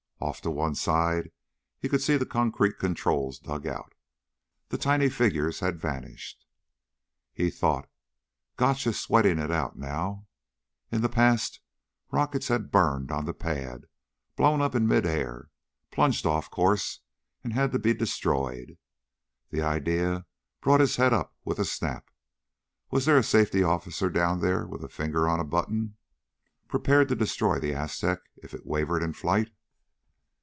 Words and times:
Off 0.23 0.39
to 0.39 0.51
one 0.51 0.75
side 0.75 1.31
he 1.79 1.89
could 1.89 1.99
see 1.99 2.15
the 2.15 2.27
concrete 2.27 2.77
controls 2.77 3.39
dugout. 3.39 3.93
The 4.69 4.77
tiny 4.77 5.09
figures 5.09 5.61
had 5.61 5.79
vanished. 5.79 6.45
He 7.33 7.49
thought: 7.49 7.89
Gotch 8.55 8.85
is 8.85 8.99
sweating 8.99 9.39
it 9.39 9.49
out 9.49 9.79
now. 9.79 10.27
In 10.91 11.01
the 11.01 11.09
past 11.09 11.59
rockets 12.11 12.49
had 12.49 12.69
burned 12.69 13.11
on 13.11 13.25
the 13.25 13.33
pad... 13.33 13.87
blown 14.35 14.61
up 14.61 14.75
in 14.75 14.87
mid 14.87 15.07
air... 15.07 15.49
plunged 15.89 16.27
off 16.27 16.51
course 16.51 16.99
and 17.43 17.53
had 17.53 17.71
to 17.71 17.79
be 17.79 17.91
destroyed. 17.91 18.77
The 19.49 19.63
idea 19.63 20.27
brought 20.61 20.81
his 20.81 20.97
head 20.97 21.13
up 21.13 21.35
with 21.43 21.57
a 21.57 21.65
snap. 21.65 22.11
Was 22.91 23.05
there 23.05 23.17
a 23.17 23.23
safety 23.23 23.63
officer 23.63 24.07
down 24.07 24.39
there 24.39 24.67
with 24.67 24.83
a 24.83 24.87
finger 24.87 25.27
on 25.27 25.39
a 25.39 25.43
button... 25.43 25.95
prepared 26.67 27.07
to 27.09 27.15
destroy 27.15 27.59
the 27.59 27.73
Aztec 27.73 28.19
if 28.37 28.53
it 28.53 28.67
wavered 28.67 29.01
in 29.01 29.13
flight? 29.13 29.49